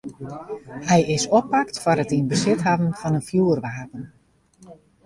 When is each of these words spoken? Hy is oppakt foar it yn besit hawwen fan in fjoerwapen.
Hy 0.87 0.99
is 1.15 1.25
oppakt 1.37 1.75
foar 1.83 2.01
it 2.03 2.15
yn 2.17 2.27
besit 2.31 2.61
hawwen 2.65 2.93
fan 2.99 3.17
in 3.19 3.27
fjoerwapen. 3.29 4.03